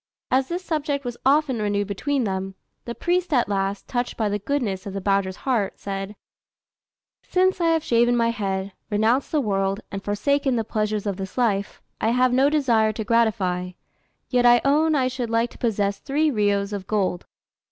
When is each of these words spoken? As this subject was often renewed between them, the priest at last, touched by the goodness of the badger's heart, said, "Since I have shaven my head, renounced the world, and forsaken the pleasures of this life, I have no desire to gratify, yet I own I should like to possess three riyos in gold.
As 0.31 0.47
this 0.47 0.65
subject 0.65 1.05
was 1.05 1.15
often 1.27 1.61
renewed 1.61 1.85
between 1.85 2.23
them, 2.23 2.55
the 2.85 2.95
priest 2.95 3.31
at 3.31 3.47
last, 3.47 3.87
touched 3.87 4.17
by 4.17 4.29
the 4.29 4.39
goodness 4.39 4.87
of 4.87 4.95
the 4.95 4.99
badger's 4.99 5.35
heart, 5.45 5.77
said, 5.77 6.15
"Since 7.21 7.61
I 7.61 7.67
have 7.67 7.83
shaven 7.83 8.17
my 8.17 8.31
head, 8.31 8.71
renounced 8.89 9.31
the 9.31 9.39
world, 9.39 9.81
and 9.91 10.03
forsaken 10.03 10.55
the 10.55 10.63
pleasures 10.63 11.05
of 11.05 11.17
this 11.17 11.37
life, 11.37 11.83
I 12.01 12.09
have 12.13 12.33
no 12.33 12.49
desire 12.49 12.91
to 12.91 13.03
gratify, 13.03 13.73
yet 14.27 14.43
I 14.43 14.59
own 14.65 14.95
I 14.95 15.07
should 15.07 15.29
like 15.29 15.51
to 15.51 15.59
possess 15.59 15.99
three 15.99 16.31
riyos 16.31 16.73
in 16.73 16.81
gold. 16.87 17.27